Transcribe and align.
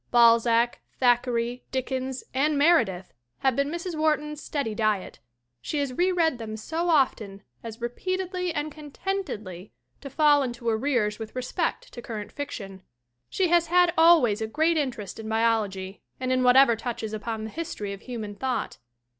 Balzac, 0.09 0.81
Thackeray, 0.99 1.63
Dickens 1.71 2.23
and 2.33 2.57
Meredith 2.57 3.13
have 3.41 3.55
been 3.55 3.69
Mrs. 3.69 3.95
Wharton's 3.95 4.41
steady 4.41 4.73
diet; 4.73 5.19
she 5.61 5.77
has 5.77 5.93
re 5.93 6.11
read 6.11 6.39
them 6.39 6.57
so 6.57 6.89
often 6.89 7.43
as 7.63 7.79
repeat 7.79 8.19
edly 8.19 8.51
and 8.55 8.71
contentedly 8.71 9.73
to 10.01 10.09
fall 10.09 10.41
into 10.41 10.67
arrears 10.67 11.19
with 11.19 11.35
respect 11.35 11.93
to 11.93 12.01
current 12.01 12.31
fiction. 12.31 12.81
She 13.29 13.49
has 13.49 13.67
had 13.67 13.93
always 13.95 14.41
a 14.41 14.47
great 14.47 14.75
interest 14.75 15.19
in 15.19 15.29
biology 15.29 16.01
and 16.19 16.31
in 16.31 16.41
whatever 16.41 16.75
touches 16.75 17.13
upon 17.13 17.43
the 17.43 17.51
history 17.51 17.93
of 17.93 18.01
human 18.01 18.33
thought. 18.33 18.79